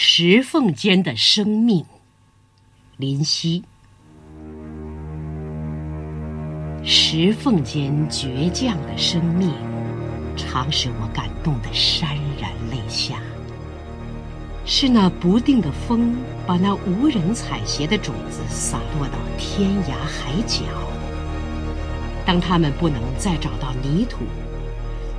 [0.00, 1.84] 石缝间的生命，
[2.98, 3.64] 林夕。
[6.84, 9.52] 石缝间倔强的生命，
[10.36, 13.16] 常使我感动得潸然泪下。
[14.64, 16.14] 是那不定的风，
[16.46, 20.62] 把那无人采撷的种子洒落到天涯海角。
[22.24, 24.18] 当他们不能再找到泥土，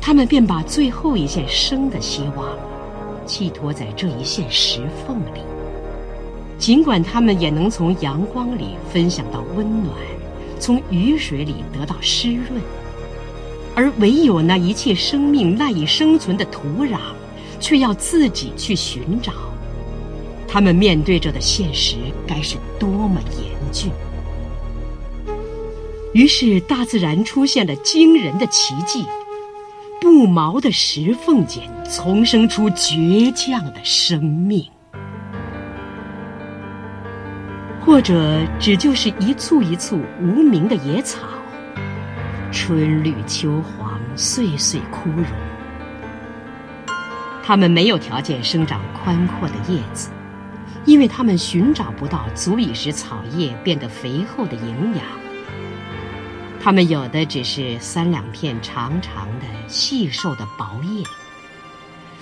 [0.00, 2.56] 他们便把最后一线生的希望。
[3.28, 5.40] 寄托在这一线石缝里，
[6.58, 9.94] 尽管他们也能从阳光里分享到温暖，
[10.58, 12.60] 从雨水里得到湿润，
[13.76, 16.98] 而唯有那一切生命赖以生存的土壤，
[17.60, 19.32] 却要自己去寻找。
[20.48, 23.92] 他们面对着的现实该是多么严峻！
[26.14, 29.04] 于是，大自然出现了惊人的奇迹。
[30.00, 34.64] 不毛的石缝间丛生出倔强的生命，
[37.84, 41.26] 或者只就是一簇一簇无名的野草，
[42.52, 45.26] 春绿秋黄，岁岁枯荣。
[47.42, 50.10] 它们没有条件生长宽阔的叶子，
[50.84, 55.17] 因为它们寻找不到足以使草叶变得肥厚的营养。
[56.60, 61.04] 它们有的只是三两片长长的、细瘦的薄叶，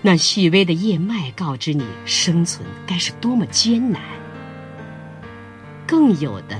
[0.00, 4.00] 那细微的叶脉告知你生存该是多么艰难。
[5.86, 6.58] 更有的，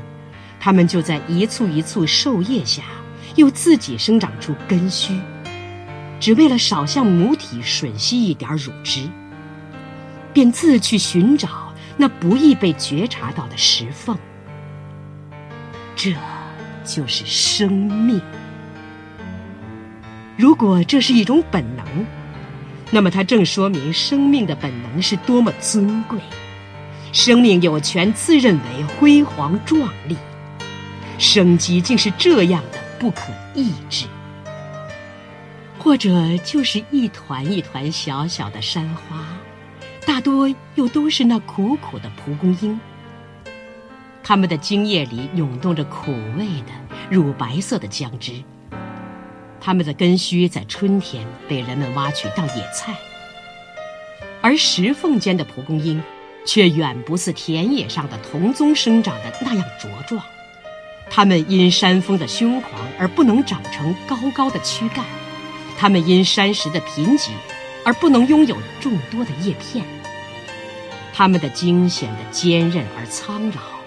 [0.58, 2.82] 它们就在一簇一簇瘦叶下，
[3.36, 5.18] 又自己生长出根须，
[6.18, 9.08] 只为了少向母体吮吸一点乳汁，
[10.34, 14.18] 便自去寻找那不易被觉察到的石缝。
[15.94, 16.12] 这。
[16.84, 18.20] 就是生命。
[20.36, 21.84] 如果这是一种本能，
[22.90, 26.18] 那么它正说明生命的本能是多么尊贵。
[27.12, 30.16] 生命有权自认为辉煌壮丽，
[31.18, 34.06] 生机竟是这样的不可抑制。
[35.78, 39.26] 或者就是一团一团小小的山花，
[40.06, 42.78] 大多又都是那苦苦的蒲公英。
[44.22, 46.72] 它们的茎叶里涌动着苦味的
[47.10, 48.32] 乳白色的浆汁。
[49.60, 52.94] 它们的根须在春天被人们挖去当野菜，
[54.40, 56.02] 而石缝间的蒲公英，
[56.46, 60.22] 却远不似田野上的同宗生长的那样茁壮。
[61.10, 65.04] 它们因山峰的凶狂而不能长成高高的躯干，
[65.76, 67.30] 它们因山石的贫瘠
[67.84, 69.84] 而不能拥有众多的叶片。
[71.12, 73.79] 它们的茎显得坚韧而苍老。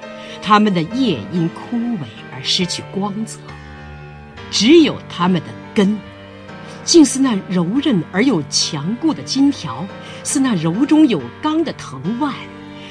[0.46, 3.40] 它们的叶因枯萎而失去光泽，
[4.52, 5.98] 只有它们的根，
[6.84, 9.88] 竟似那柔韧而又强固的金条，
[10.22, 12.34] 似那柔中有刚的藤蔓，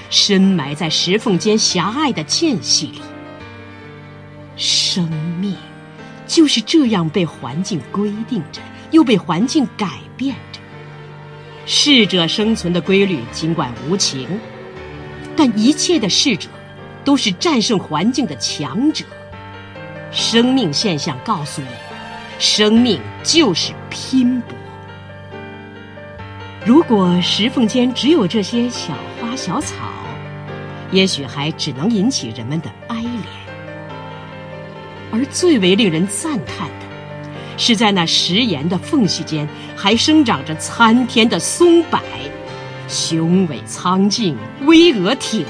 [0.09, 3.03] 深埋在石缝间狭隘的间隙里。
[4.57, 5.55] 生命
[6.27, 10.61] 就是这样被环境规定着，又被环境改变着。
[11.67, 14.27] 适者生存的规律尽管无情，
[15.37, 16.49] 但一切的适者。
[17.05, 19.05] 都是战胜环境的强者。
[20.11, 21.69] 生命现象告诉你，
[22.39, 24.55] 生命就是拼搏。
[26.65, 29.75] 如果石缝间只有这些小花小草，
[30.91, 33.07] 也许还只能引起人们的哀怜。
[35.11, 36.87] 而最为令人赞叹的，
[37.59, 41.99] 是在那石岩的缝隙间，还生长着参天的松柏，
[42.87, 45.45] 雄伟苍劲，巍峨挺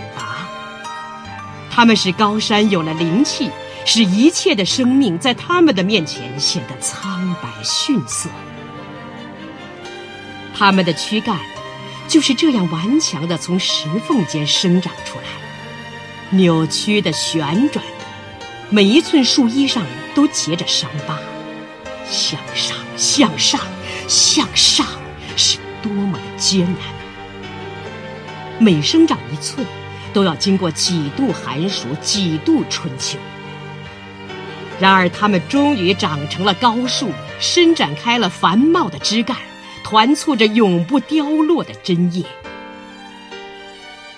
[1.75, 1.85] 他。
[1.85, 3.51] 们使高山有了灵气，
[3.85, 8.31] 使一切的生命在它们的面前显得苍白逊色。
[10.55, 11.37] 它们的躯干
[12.07, 15.25] 就是这样顽强的从石缝间生长出来，
[16.31, 18.07] 扭曲的、旋转的，
[18.71, 19.85] 每一寸树衣上
[20.15, 21.19] 都结着伤疤。
[22.09, 23.61] 向上，向上，
[24.07, 24.87] 向上，
[25.37, 26.77] 是多么的艰难！
[28.61, 29.67] 每生长一寸。
[30.13, 33.19] 都要经过几度寒暑，几度春秋。
[34.81, 39.37] 然而，它们终于长成了高树，伸展开了繁茂的枝干，
[39.85, 42.25] 团簇着永不凋落的针叶。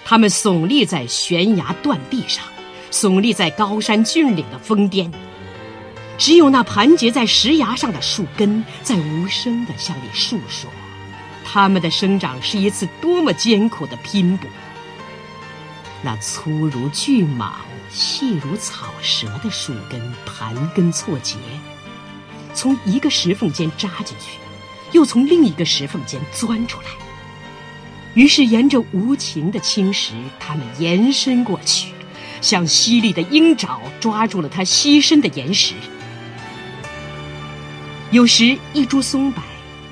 [0.04, 2.44] 它们耸立在悬崖断壁上，
[2.90, 5.12] 耸立在高山峻岭的峰巅。
[6.16, 10.70] 只有那盘结在石崖上的树根，在无声地向你诉说，
[11.44, 14.48] 它们的生长是一次多么艰苦的拼搏。
[16.04, 17.52] 那粗如巨蟒、
[17.90, 21.36] 细如草蛇的树根盘根错节，
[22.52, 24.38] 从一个石缝间扎进去，
[24.92, 26.88] 又从另一个石缝间钻出来。
[28.12, 31.88] 于是沿着无情的青石，他们延伸过去，
[32.42, 35.74] 像犀利的鹰爪抓住了它栖身的岩石。
[38.10, 39.42] 有时一株松柏，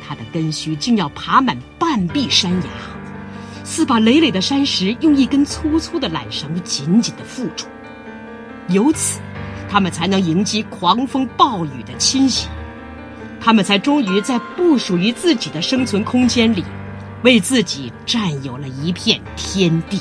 [0.06, 2.68] 它的根须竟要爬满半壁山崖，
[3.72, 7.66] 似把累累的山石用一根粗粗的缆绳紧紧的缚住。
[8.68, 9.18] 由此，
[9.66, 12.48] 他们才能迎击狂风暴雨的侵袭，
[13.40, 16.62] 他们才终于在不属于自己的生存空间里。
[17.22, 20.00] 为自己占有了一片天地。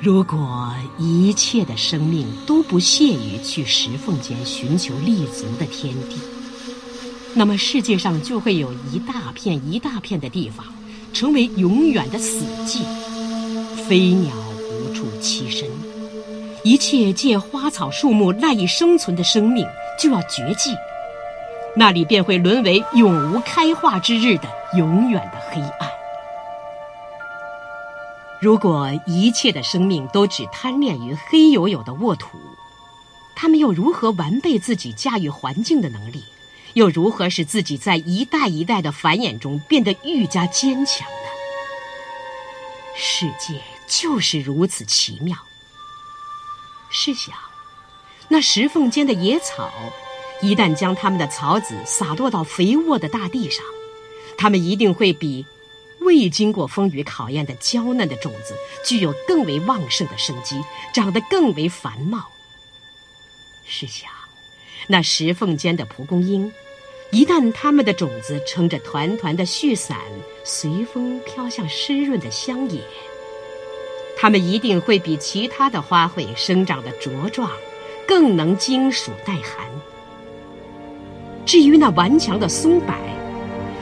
[0.00, 6.16] 如果一切的生命都不屑于去石缝间寻求立足的天地，
[7.34, 10.66] 那么世界上就会有一大片一大片的地方
[11.12, 12.82] 成为永远的死寂，
[13.86, 15.68] 飞鸟无处栖身，
[16.64, 19.66] 一切借花草树木赖以生存的生命
[20.00, 20.74] 就要绝迹。
[21.76, 25.88] 那里便会沦为永无开化之日的永远的黑暗。
[28.40, 32.38] 如果一切的生命都只贪恋于黑黝黝的沃土，
[33.36, 36.24] 他们又如何完备自己驾驭环境的能力？
[36.78, 41.28] 又如何使自己在一代一代的繁衍中变得愈加坚强呢？
[42.96, 45.36] 世界就是如此奇妙。
[46.88, 47.34] 试想，
[48.28, 49.70] 那石缝间的野草。
[50.40, 53.64] 一旦将它们的草籽洒落到肥沃的大地上，
[54.36, 55.44] 它们一定会比
[55.98, 58.54] 未经过风雨考验的娇嫩的种子
[58.84, 60.62] 具有更为旺盛的生机，
[60.94, 62.30] 长得更为繁茂。
[63.66, 64.08] 试想，
[64.86, 66.52] 那石缝间的蒲公英，
[67.10, 69.96] 一旦它们的种子撑着团团的絮伞，
[70.44, 72.82] 随风飘向湿润的乡野，
[74.14, 77.50] 它们一定会比其他的花卉生长得茁壮，
[78.06, 79.66] 更能经暑耐寒。
[81.46, 82.94] 至于那顽强的松柏，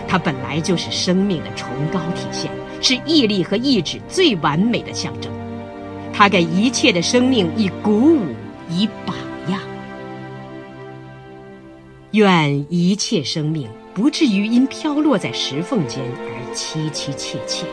[0.07, 2.49] 它本来就是生命的崇高体现，
[2.81, 5.33] 是毅力和意志最完美的象征。
[6.13, 8.27] 它给一切的生命以鼓舞，
[8.71, 9.17] 以榜。
[12.17, 17.67] 愿一切生命不至于因飘落在石缝间而凄凄切切。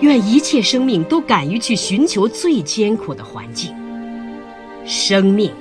[0.00, 3.74] 愿一切生命都敢于去寻求最艰苦的环境。
[4.86, 5.52] 生命。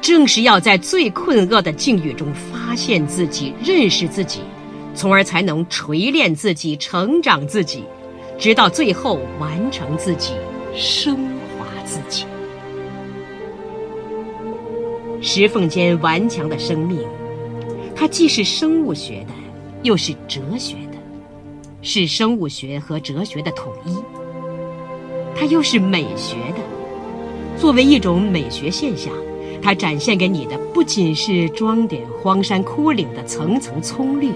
[0.00, 4.40] 正是要在最困厄的境遇中发现自己、认识自己，
[4.96, 7.84] 从而才能锤炼自己、成长自己，
[8.36, 10.32] 直到最后完成自己、
[10.74, 11.14] 升
[11.56, 12.24] 华自己。
[15.20, 16.98] 石缝间顽强的生命，
[18.02, 19.34] 它既是生物学的，
[19.84, 20.98] 又是哲学的，
[21.82, 23.96] 是生物学和哲学的统一。
[25.36, 29.12] 它又是美学的，作为一种美学现象。
[29.62, 34.32] 它展现给你的不仅是装点荒山枯岭的层层葱绿，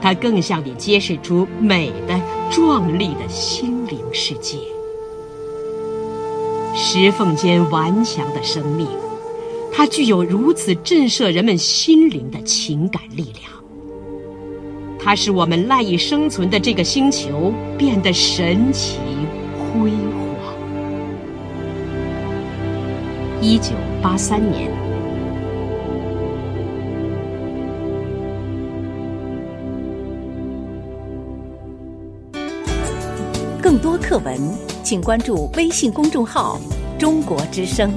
[0.00, 2.20] 它更向你揭示出美的
[2.52, 4.58] 壮丽的心灵世界。
[6.76, 8.86] 石缝间顽强的生命，
[9.80, 13.50] 它具有如此震慑人们心灵的情感力量。
[14.98, 18.98] 它使我们赖以生存的这个星球变得神奇
[19.56, 20.54] 辉煌。
[23.40, 23.70] 一九
[24.02, 24.70] 八三年，
[33.62, 34.38] 更多课文，
[34.84, 36.60] 请关注微信公众号
[37.00, 37.90] “中国之声”。